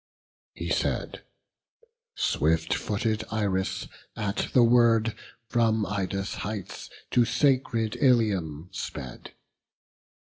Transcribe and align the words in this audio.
He 0.55 0.69
said; 0.71 1.21
swift 2.15 2.73
footed 2.73 3.23
Iris, 3.29 3.87
at 4.15 4.47
the 4.51 4.63
word, 4.63 5.13
From 5.47 5.85
Ida's 5.85 6.33
heights 6.41 6.89
to 7.11 7.23
sacred 7.23 7.95
Ilium 8.01 8.69
sped. 8.71 9.33